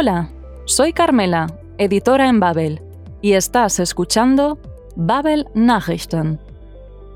Hola, 0.00 0.28
soy 0.64 0.92
Carmela, 0.92 1.48
editora 1.76 2.28
en 2.28 2.38
Babel, 2.38 2.82
y 3.20 3.32
estás 3.32 3.80
escuchando 3.80 4.56
Babel 4.94 5.48
Nachrichten. 5.54 6.38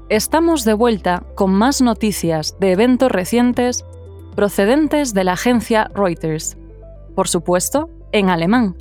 Estamos 0.08 0.64
de 0.64 0.74
vuelta 0.74 1.22
con 1.36 1.52
más 1.52 1.80
noticias 1.80 2.56
de 2.58 2.72
eventos 2.72 3.12
recientes 3.12 3.84
procedentes 4.34 5.14
de 5.14 5.22
la 5.22 5.34
agencia 5.34 5.92
Reuters. 5.94 6.56
Por 7.14 7.28
supuesto, 7.28 7.88
en 8.10 8.30
alemán. 8.30 8.74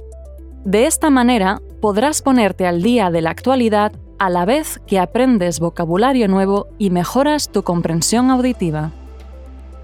De 0.66 0.88
esta 0.88 1.12
manera 1.12 1.62
podrás 1.80 2.24
ponerte 2.24 2.66
al 2.66 2.82
día 2.82 3.12
de 3.12 3.22
la 3.22 3.30
actualidad 3.30 3.92
a 4.18 4.32
la 4.32 4.46
vez 4.46 4.82
que 4.88 4.98
aprendes 4.98 5.60
vocabulario 5.60 6.28
nuevo 6.28 6.70
y 6.80 6.90
mejoras 6.90 7.52
tu 7.52 7.62
comprensión 7.62 8.32
auditiva. 8.32 8.94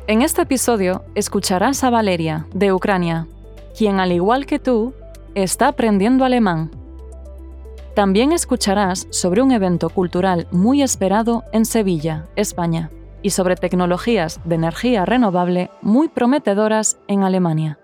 En 0.07 0.23
este 0.23 0.41
episodio 0.41 1.03
escucharás 1.13 1.83
a 1.83 1.91
Valeria, 1.91 2.47
de 2.55 2.73
Ucrania, 2.73 3.27
quien 3.77 3.99
al 3.99 4.11
igual 4.11 4.45
que 4.45 4.59
tú, 4.59 4.93
está 5.35 5.67
aprendiendo 5.67 6.25
alemán. 6.25 6.71
También 7.93 8.31
escucharás 8.31 9.07
sobre 9.11 9.41
un 9.41 9.51
evento 9.51 9.89
cultural 9.89 10.47
muy 10.51 10.81
esperado 10.81 11.43
en 11.51 11.65
Sevilla, 11.65 12.27
España, 12.35 12.89
y 13.21 13.31
sobre 13.31 13.55
tecnologías 13.55 14.39
de 14.45 14.55
energía 14.55 15.05
renovable 15.05 15.69
muy 15.81 16.07
prometedoras 16.07 16.97
en 17.07 17.23
Alemania. 17.23 17.79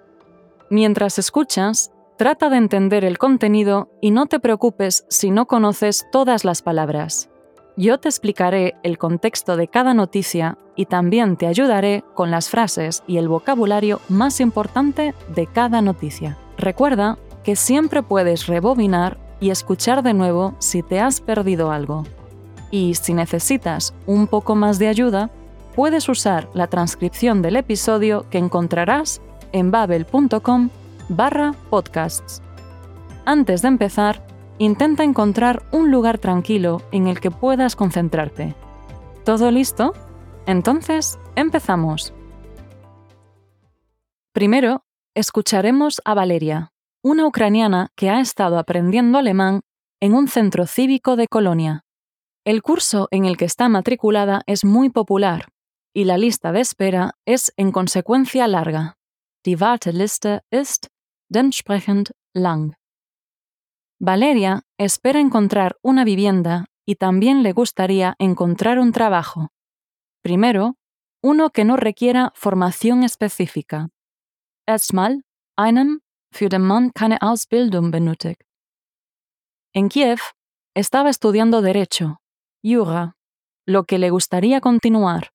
Mientras 0.70 1.20
escuchas, 1.20 1.92
trata 2.18 2.50
de 2.50 2.58
entender 2.58 3.06
el 3.06 3.18
contenido 3.18 3.90
y 4.02 4.12
no 4.12 4.26
te 4.26 4.40
preocupes 4.40 5.06
si 5.10 5.32
no 5.32 5.46
conoces 5.46 6.08
todas 6.12 6.46
las 6.46 6.62
palabras. 6.62 7.30
Yo 7.76 7.98
te 7.98 8.08
explicaré 8.08 8.76
el 8.84 9.00
contexto 9.00 9.58
de 9.58 9.68
cada 9.68 9.96
noticia 9.96 10.60
y 10.76 10.86
también 10.86 11.38
te 11.38 11.48
ayudaré 11.48 12.04
con 12.14 12.30
las 12.30 12.50
frases 12.50 13.04
y 13.08 13.18
el 13.18 13.28
vocabulario 13.28 14.00
más 14.10 14.40
importante 14.40 15.16
de 15.30 15.48
cada 15.48 15.82
noticia. 15.82 16.38
Recuerda 16.56 17.18
que 17.44 17.56
siempre 17.56 18.04
puedes 18.04 18.46
rebobinar 18.46 19.18
y 19.40 19.50
escuchar 19.50 20.04
de 20.04 20.14
nuevo 20.14 20.54
si 20.60 20.84
te 20.84 21.00
has 21.00 21.20
perdido 21.20 21.72
algo. 21.72 22.06
Y 22.70 22.94
si 22.94 23.16
necesitas 23.16 23.96
un 24.06 24.28
poco 24.28 24.54
más 24.54 24.78
de 24.78 24.88
ayuda, 24.88 25.32
puedes 25.76 26.08
usar 26.10 26.50
la 26.54 26.68
transcripción 26.68 27.42
del 27.42 27.56
episodio 27.56 28.28
que 28.30 28.38
encontrarás 28.38 29.20
en 29.52 29.72
babel.com 29.72 30.70
barra 31.10 31.56
podcasts. 31.72 32.42
Antes 33.26 33.64
de 33.64 33.68
empezar, 33.70 34.22
intenta 34.58 35.04
encontrar 35.04 35.64
un 35.72 35.92
lugar 35.92 36.18
tranquilo 36.18 36.82
en 36.92 37.08
el 37.08 37.20
que 37.20 37.32
puedas 37.32 37.76
concentrarte. 37.76 38.56
¿Todo 39.26 39.52
listo? 39.52 39.94
Entonces, 40.46 41.20
empezamos. 41.36 42.14
Primero, 44.34 44.84
escucharemos 45.16 46.02
a 46.06 46.14
Valeria, 46.14 46.72
una 47.04 47.28
ucraniana 47.28 47.92
que 47.96 48.10
ha 48.10 48.20
estado 48.20 48.58
aprendiendo 48.58 49.18
alemán 49.18 49.62
en 50.00 50.14
un 50.14 50.28
centro 50.28 50.66
cívico 50.68 51.16
de 51.16 51.28
Colonia. 51.28 51.86
El 52.46 52.62
curso 52.62 53.08
en 53.12 53.26
el 53.26 53.38
que 53.38 53.46
está 53.46 53.70
matriculada 53.70 54.42
es 54.48 54.66
muy 54.66 54.90
popular 54.90 55.54
y 55.94 56.06
la 56.06 56.18
lista 56.18 56.52
de 56.52 56.62
espera 56.62 57.12
es 57.26 57.54
en 57.56 57.72
consecuencia 57.72 58.48
larga. 58.48 58.98
Die 59.46 59.56
Warteliste 59.56 60.42
ist 60.52 60.88
dementsprechend 61.30 62.12
lang. 62.34 62.74
Valeria 64.06 64.64
espera 64.78 65.22
encontrar 65.22 65.78
una 65.82 66.04
vivienda 66.04 66.66
y 66.86 66.96
también 66.96 67.42
le 67.42 67.54
gustaría 67.54 68.16
encontrar 68.20 68.78
un 68.78 68.92
trabajo. 68.92 69.54
Primero, 70.22 70.76
uno 71.24 71.52
que 71.52 71.64
no 71.64 71.78
requiera 71.78 72.34
formación 72.36 73.04
específica. 73.04 73.88
Erstmal 74.68 75.24
einem, 75.58 76.02
für 76.34 76.50
den 76.50 76.64
man 76.64 76.92
keine 76.92 77.18
Ausbildung 77.22 77.92
benötigt. 77.92 78.44
En 79.74 79.88
Kiev, 79.88 80.20
estaba 80.76 81.10
estudiando 81.10 81.62
Derecho, 81.62 82.20
Jura, 82.62 83.16
lo 83.66 83.86
que 83.86 84.00
le 84.00 84.10
gustaría 84.10 84.60
continuar. 84.60 85.30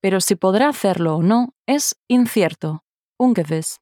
Pero 0.00 0.20
si 0.20 0.36
podrá 0.36 0.68
hacerlo 0.68 1.16
o 1.16 1.22
no 1.24 1.52
es 1.66 1.96
incierto, 2.08 2.84
ungewiss. 3.18 3.81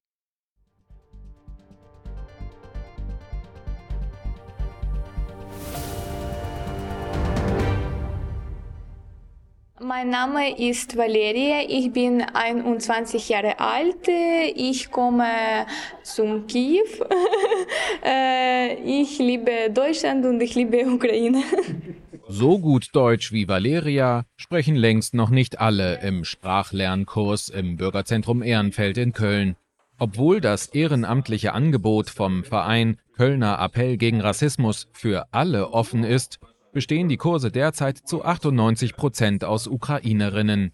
Mein 9.83 10.11
Name 10.11 10.59
ist 10.59 10.95
Valeria, 10.95 11.61
ich 11.67 11.91
bin 11.91 12.21
21 12.21 13.29
Jahre 13.29 13.59
alt, 13.59 14.07
ich 14.07 14.91
komme 14.91 15.65
zum 16.03 16.45
Kiew. 16.45 16.85
Äh, 18.03 18.75
ich 18.83 19.19
liebe 19.19 19.71
Deutschland 19.71 20.25
und 20.25 20.41
ich 20.41 20.55
liebe 20.55 20.85
Ukraine. 20.85 21.43
So 22.27 22.59
gut 22.59 22.89
Deutsch 22.93 23.31
wie 23.31 23.47
Valeria 23.47 24.25
sprechen 24.37 24.75
längst 24.75 25.13
noch 25.13 25.29
nicht 25.29 25.59
alle 25.59 25.99
im 26.01 26.23
Sprachlernkurs 26.23 27.49
im 27.49 27.75
Bürgerzentrum 27.75 28.41
Ehrenfeld 28.41 28.97
in 28.97 29.11
Köln. 29.11 29.55
Obwohl 29.99 30.41
das 30.41 30.67
ehrenamtliche 30.67 31.53
Angebot 31.53 32.09
vom 32.09 32.43
Verein 32.43 32.97
Kölner 33.15 33.59
Appell 33.59 33.97
gegen 33.97 34.21
Rassismus 34.21 34.87
für 34.93 35.27
alle 35.31 35.71
offen 35.73 36.03
ist, 36.03 36.39
bestehen 36.73 37.09
die 37.09 37.17
Kurse 37.17 37.51
derzeit 37.51 37.97
zu 37.97 38.23
98 38.23 38.95
Prozent 38.95 39.43
aus 39.43 39.67
Ukrainerinnen. 39.67 40.71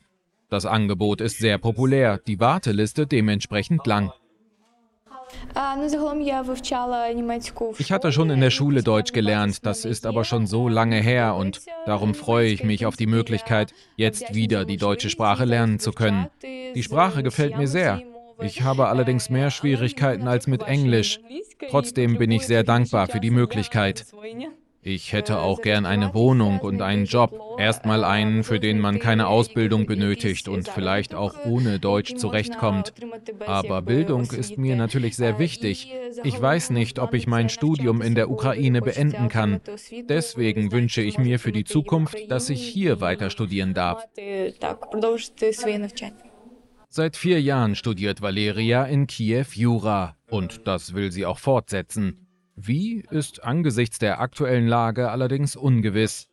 Das 0.49 0.65
Angebot 0.65 1.21
ist 1.21 1.39
sehr 1.39 1.57
populär, 1.57 2.19
die 2.25 2.39
Warteliste 2.39 3.05
dementsprechend 3.05 3.85
lang. 3.85 4.11
Ich 7.77 7.91
hatte 7.91 8.11
schon 8.11 8.29
in 8.29 8.39
der 8.39 8.49
Schule 8.49 8.83
Deutsch 8.83 9.11
gelernt, 9.11 9.65
das 9.65 9.83
ist 9.83 10.05
aber 10.05 10.23
schon 10.23 10.47
so 10.47 10.69
lange 10.69 11.01
her 11.01 11.35
und 11.35 11.61
darum 11.85 12.15
freue 12.15 12.47
ich 12.47 12.63
mich 12.63 12.85
auf 12.85 12.95
die 12.95 13.07
Möglichkeit, 13.07 13.73
jetzt 13.97 14.33
wieder 14.33 14.63
die 14.63 14.77
deutsche 14.77 15.09
Sprache 15.09 15.45
lernen 15.45 15.79
zu 15.79 15.91
können. 15.91 16.27
Die 16.43 16.83
Sprache 16.83 17.23
gefällt 17.23 17.57
mir 17.57 17.67
sehr. 17.67 18.01
Ich 18.39 18.61
habe 18.61 18.87
allerdings 18.87 19.29
mehr 19.29 19.51
Schwierigkeiten 19.51 20.27
als 20.27 20.47
mit 20.47 20.63
Englisch. 20.63 21.19
Trotzdem 21.69 22.17
bin 22.17 22.31
ich 22.31 22.45
sehr 22.45 22.63
dankbar 22.63 23.07
für 23.07 23.19
die 23.19 23.31
Möglichkeit. 23.31 24.05
Ich 24.89 25.11
hätte 25.11 25.39
auch 25.39 25.61
gern 25.61 25.85
eine 25.85 26.13
Wohnung 26.13 26.59
und 26.59 26.81
einen 26.81 27.03
Job. 27.03 27.37
Erstmal 27.59 28.05
einen, 28.05 28.45
für 28.45 28.57
den 28.57 28.79
man 28.79 28.99
keine 28.99 29.27
Ausbildung 29.27 29.85
benötigt 29.85 30.47
und 30.47 30.69
vielleicht 30.69 31.13
auch 31.13 31.35
ohne 31.43 31.77
Deutsch 31.77 32.15
zurechtkommt. 32.15 32.93
Aber 33.45 33.81
Bildung 33.81 34.31
ist 34.31 34.57
mir 34.57 34.77
natürlich 34.77 35.17
sehr 35.17 35.39
wichtig. 35.39 35.91
Ich 36.23 36.41
weiß 36.41 36.69
nicht, 36.69 36.99
ob 36.99 37.13
ich 37.15 37.27
mein 37.27 37.49
Studium 37.49 38.01
in 38.01 38.15
der 38.15 38.31
Ukraine 38.31 38.79
beenden 38.81 39.27
kann. 39.27 39.59
Deswegen 40.07 40.71
wünsche 40.71 41.01
ich 41.01 41.17
mir 41.17 41.37
für 41.37 41.51
die 41.51 41.65
Zukunft, 41.65 42.31
dass 42.31 42.49
ich 42.49 42.65
hier 42.65 43.01
weiter 43.01 43.29
studieren 43.29 43.73
darf. 43.73 44.05
Seit 46.89 47.17
vier 47.17 47.41
Jahren 47.41 47.75
studiert 47.75 48.21
Valeria 48.21 48.85
in 48.85 49.05
Kiew 49.05 49.47
Jura 49.51 50.15
und 50.29 50.65
das 50.65 50.93
will 50.93 51.11
sie 51.11 51.25
auch 51.25 51.39
fortsetzen. 51.39 52.26
Wie 52.59 53.03
ist 53.11 53.43
angesichts 53.43 53.99
der 53.99 54.19
aktuellen 54.19 54.67
Lage 54.67 55.11
allerdings 55.11 55.55
ungewiss. 55.55 56.27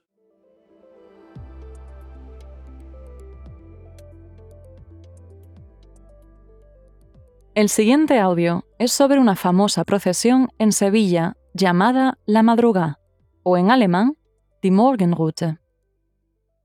El 7.55 7.69
siguiente 7.69 8.21
audio 8.21 8.65
es 8.79 8.93
sobre 8.93 9.21
una 9.21 9.37
famosa 9.37 9.84
procesión 9.84 10.49
en 10.59 10.73
Sevilla 10.73 11.37
llamada 11.53 12.17
La 12.25 12.43
Madruga, 12.43 12.99
o 13.43 13.59
en 13.59 13.71
alemán, 13.71 14.17
Die 14.63 14.71
Morgenrute. 14.71 15.59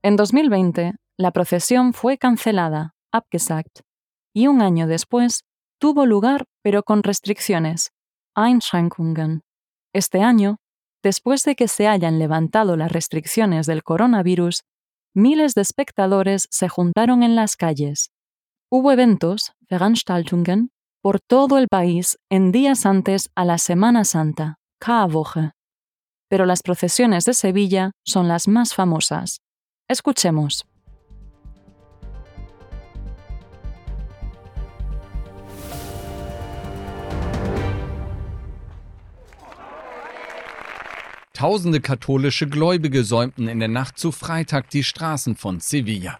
En 0.00 0.16
2020, 0.16 0.94
la 1.18 1.32
procesión 1.32 1.92
fue 1.92 2.16
cancelada, 2.16 2.94
abgesagt, 3.12 3.80
y 4.32 4.46
un 4.46 4.62
año 4.62 4.86
después 4.86 5.44
tuvo 5.78 6.06
lugar 6.06 6.46
pero 6.62 6.82
con 6.82 7.02
restricciones, 7.02 7.92
Einschränkungen. 8.34 9.42
Este 9.92 10.22
año, 10.22 10.56
después 11.02 11.42
de 11.44 11.56
que 11.56 11.66
se 11.68 11.88
hayan 11.88 12.18
levantado 12.18 12.76
las 12.76 12.92
restricciones 12.92 13.66
del 13.66 13.82
coronavirus, 13.82 14.62
miles 15.14 15.54
de 15.54 15.62
espectadores 15.62 16.46
se 16.50 16.68
juntaron 16.68 17.22
en 17.22 17.34
las 17.34 17.56
calles. 17.56 18.10
Hubo 18.70 18.92
eventos, 18.92 19.52
Veranstaltungen, 19.68 20.70
por 21.02 21.18
todo 21.20 21.58
el 21.58 21.66
país 21.66 22.18
en 22.30 22.52
días 22.52 22.86
antes 22.86 23.30
a 23.34 23.44
la 23.44 23.58
Semana 23.58 24.04
Santa, 24.04 24.58
Karwoche. 24.78 25.52
Pero 26.28 26.46
las 26.46 26.62
procesiones 26.62 27.24
de 27.24 27.34
Sevilla 27.34 27.90
son 28.04 28.28
las 28.28 28.46
más 28.46 28.74
famosas. 28.74 29.40
Escuchemos. 29.88 30.69
Tausende 41.40 41.80
katholische 41.80 42.46
Gläubige 42.46 43.02
säumten 43.02 43.48
in 43.48 43.60
der 43.60 43.68
Nacht 43.68 43.96
zu 43.96 44.12
Freitag 44.12 44.68
die 44.68 44.84
Straßen 44.84 45.36
von 45.36 45.58
Sevilla. 45.58 46.18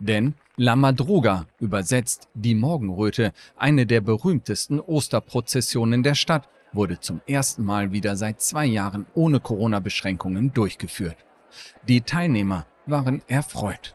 Denn 0.00 0.32
La 0.56 0.76
Madruga, 0.76 1.44
übersetzt 1.60 2.28
die 2.32 2.54
Morgenröte, 2.54 3.34
eine 3.58 3.84
der 3.84 4.00
berühmtesten 4.00 4.80
Osterprozessionen 4.80 6.02
der 6.02 6.14
Stadt, 6.14 6.48
wurde 6.72 6.98
zum 7.00 7.20
ersten 7.26 7.66
Mal 7.66 7.92
wieder 7.92 8.16
seit 8.16 8.40
zwei 8.40 8.64
Jahren 8.64 9.04
ohne 9.12 9.40
Corona-Beschränkungen 9.40 10.54
durchgeführt. 10.54 11.18
Die 11.86 12.00
Teilnehmer 12.00 12.64
waren 12.86 13.20
erfreut. 13.28 13.94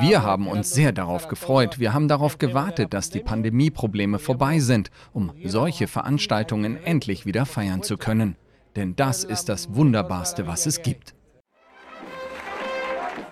Wir 0.00 0.22
haben 0.22 0.48
uns 0.48 0.72
sehr 0.72 0.90
darauf 0.92 1.28
gefreut. 1.28 1.78
Wir 1.78 1.92
haben 1.92 2.08
darauf 2.08 2.38
gewartet, 2.38 2.94
dass 2.94 3.10
die 3.10 3.20
Pandemieprobleme 3.20 4.18
vorbei 4.18 4.58
sind, 4.58 4.90
um 5.12 5.32
solche 5.44 5.86
Veranstaltungen 5.86 6.82
endlich 6.82 7.26
wieder 7.26 7.44
feiern 7.44 7.82
zu 7.82 7.98
können. 7.98 8.36
Denn 8.74 8.96
das 8.96 9.22
ist 9.22 9.50
das 9.50 9.74
Wunderbarste, 9.74 10.46
was 10.46 10.64
es 10.64 10.80
gibt. 10.80 11.14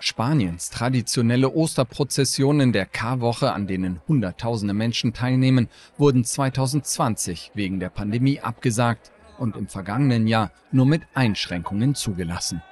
Spaniens 0.01 0.69
traditionelle 0.71 1.51
Osterprozessionen 1.51 2.73
der 2.73 2.87
Karwoche, 2.87 3.53
an 3.53 3.67
denen 3.67 4.01
Hunderttausende 4.07 4.75
Menschen 4.75 5.15
teilnehmen, 5.15 5.69
wurden 5.97 6.25
2020 6.25 7.53
wegen 7.55 7.81
der 7.81 7.91
Pandemie 7.91 8.41
abgesagt 8.41 9.13
und 9.39 9.57
im 9.57 9.67
vergangenen 9.67 10.27
Jahr 10.27 10.51
nur 10.73 10.87
mit 10.87 11.03
Einschränkungen 11.15 11.95
zugelassen. 11.95 12.63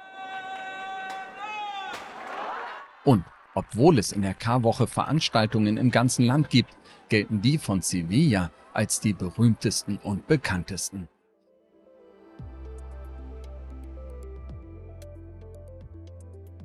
Und 3.03 3.23
obwohl 3.55 3.99
es 3.99 4.11
in 4.11 4.21
der 4.21 4.33
Karwoche 4.33 4.87
Veranstaltungen 4.87 5.77
im 5.77 5.91
ganzen 5.91 6.25
Land 6.25 6.49
gibt, 6.49 6.75
gelten 7.09 7.41
die 7.41 7.57
von 7.57 7.81
Sevilla 7.81 8.51
als 8.73 8.99
die 8.99 9.13
berühmtesten 9.13 9.99
und 10.03 10.27
bekanntesten. 10.27 11.09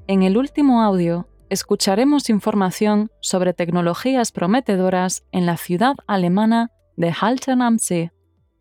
En 0.06 0.22
el 0.22 0.36
último 0.36 0.82
audio 0.82 1.26
escucharemos 1.48 2.28
información 2.28 3.10
sobre 3.20 3.54
tecnologías 3.54 4.32
prometedoras 4.32 5.24
en 5.32 5.46
la 5.46 5.56
ciudad 5.56 5.94
alemana 6.06 6.70
de 6.96 7.14
Haltern 7.18 7.62
am 7.62 7.78
See. 7.78 8.10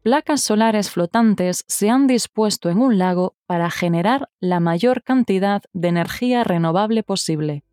Placas 0.04 0.42
solares 0.42 0.90
flotantes 0.90 1.64
se 1.68 1.90
han 1.90 2.08
dispuesto 2.08 2.70
en 2.70 2.78
un 2.78 2.98
lago 2.98 3.36
para 3.46 3.70
generar 3.70 4.30
la 4.40 4.60
mayor 4.60 5.04
cantidad 5.04 5.64
de 5.74 5.88
energía 5.90 6.44
renovable 6.44 7.04
posible. 7.04 7.64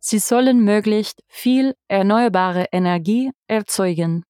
Sie 0.00 0.20
sollen 0.20 0.64
möglichst 0.64 1.22
viel 1.28 1.74
erneuerbare 1.88 2.66
Energie 2.72 3.32
erzeugen. 3.48 4.24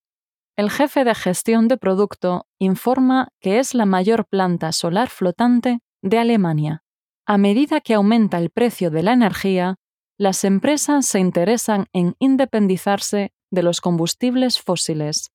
El 0.56 0.70
jefe 0.70 1.04
de 1.04 1.14
gestión 1.14 1.68
de 1.68 1.76
producto 1.76 2.46
informa 2.58 3.28
que 3.40 3.58
es 3.58 3.74
la 3.74 3.86
mayor 3.86 4.26
planta 4.26 4.72
solar 4.72 5.08
flotante 5.08 5.78
de 6.02 6.18
Alemania. 6.18 6.82
A 7.26 7.38
medida 7.38 7.80
que 7.80 7.94
aumenta 7.94 8.38
el 8.38 8.50
precio 8.50 8.90
de 8.90 9.02
la 9.02 9.12
energía, 9.12 9.76
las 10.16 10.42
empresas 10.44 11.06
se 11.06 11.20
interesan 11.20 11.86
en 11.92 12.16
independizarse 12.18 13.32
de 13.50 13.62
los 13.62 13.80
combustibles 13.80 14.60
fósiles, 14.60 15.30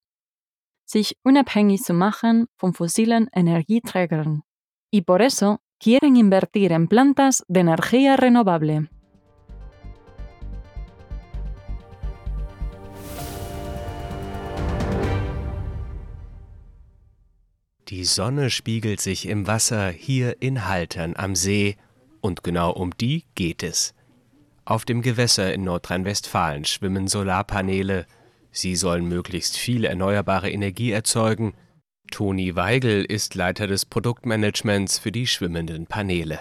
sich 0.85 1.15
unabhängig 1.23 1.81
zu 1.81 1.93
machen 1.93 2.47
von 2.57 2.73
fossilen 2.73 3.29
Energieträgern, 3.33 4.43
y 4.91 5.01
por 5.01 5.21
eso 5.21 5.61
quieren 5.79 6.17
invertir 6.17 6.71
en 6.71 6.87
plantas 6.87 7.43
de 7.47 7.61
energía 7.61 8.17
renovable. 8.17 8.89
Die 17.93 18.05
Sonne 18.05 18.49
spiegelt 18.49 19.01
sich 19.01 19.27
im 19.27 19.45
Wasser 19.45 19.89
hier 19.89 20.37
in 20.41 20.67
Haltern 20.67 21.13
am 21.15 21.35
See, 21.35 21.77
und 22.21 22.43
genau 22.43 22.71
um 22.71 22.97
die 22.97 23.23
geht 23.35 23.61
es. 23.61 23.93
Auf 24.65 24.83
dem 24.83 25.03
Gewässer 25.03 25.53
in 25.53 25.63
Nordrhein-Westfalen 25.63 26.65
schwimmen 26.65 27.07
Solarpaneele. 27.07 28.07
Sie 28.49 28.75
sollen 28.75 29.07
möglichst 29.07 29.57
viel 29.57 29.85
erneuerbare 29.85 30.49
Energie 30.49 30.91
erzeugen. 30.91 31.53
Toni 32.09 32.55
Weigel 32.55 33.05
ist 33.05 33.35
Leiter 33.35 33.67
des 33.67 33.85
Produktmanagements 33.85 34.97
für 34.97 35.11
die 35.11 35.27
schwimmenden 35.27 35.85
Paneele. 35.85 36.39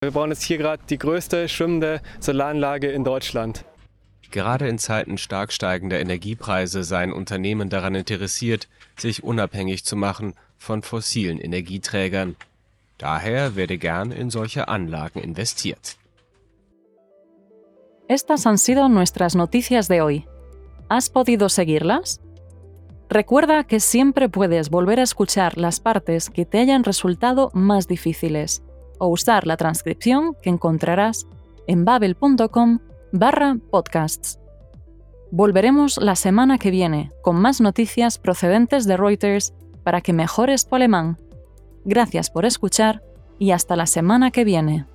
Wir 0.00 0.10
bauen 0.10 0.30
jetzt 0.30 0.42
hier 0.42 0.58
gerade 0.58 0.82
die 0.90 0.98
größte 0.98 1.48
schwimmende 1.48 2.02
Solaranlage 2.18 2.90
in 2.90 3.04
Deutschland. 3.04 3.64
Gerade 4.32 4.66
in 4.66 4.78
Zeiten 4.78 5.18
stark 5.18 5.52
steigender 5.52 6.00
Energiepreise 6.00 6.82
seien 6.82 7.12
Unternehmen 7.12 7.68
daran 7.68 7.94
interessiert, 7.94 8.68
sich 8.96 9.22
unabhängig 9.22 9.84
zu 9.84 9.94
machen 9.94 10.34
von 10.60 10.82
fossilen 10.82 11.40
Energieträgern. 11.40 12.36
Daher 12.98 13.56
werde 13.56 13.78
gern 13.78 14.12
in 14.12 14.30
solche 14.30 14.68
Anlagen 14.68 15.22
investiert. 15.22 15.96
Estas 18.08 18.46
han 18.46 18.58
sido 18.58 18.88
nuestras 18.88 19.34
noticias 19.34 19.88
de 19.88 20.02
hoy. 20.02 20.26
¿Has 20.88 21.08
podido 21.08 21.48
seguirlas? 21.48 22.20
Recuerda 23.08 23.64
que 23.64 23.80
siempre 23.80 24.28
puedes 24.28 24.70
volver 24.70 25.00
a 25.00 25.04
escuchar 25.04 25.56
las 25.56 25.80
partes 25.80 26.30
que 26.30 26.44
te 26.44 26.58
hayan 26.58 26.84
resultado 26.84 27.50
más 27.54 27.88
difíciles 27.88 28.62
o 28.98 29.08
usar 29.08 29.46
la 29.46 29.56
transcripción 29.56 30.36
que 30.42 30.50
encontrarás 30.50 31.26
en 31.66 31.84
babel.com 31.84 32.80
barra 33.12 33.56
podcasts. 33.70 34.38
Volveremos 35.30 35.96
la 35.96 36.16
semana 36.16 36.58
que 36.58 36.70
viene 36.70 37.12
con 37.22 37.36
más 37.36 37.60
noticias 37.60 38.18
procedentes 38.18 38.86
de 38.86 38.96
Reuters 38.96 39.54
para 39.82 40.00
que 40.00 40.12
mejores 40.12 40.66
tu 40.66 40.76
alemán. 40.76 41.18
Gracias 41.84 42.30
por 42.30 42.44
escuchar 42.44 43.02
y 43.38 43.52
hasta 43.52 43.76
la 43.76 43.86
semana 43.86 44.30
que 44.30 44.44
viene. 44.44 44.86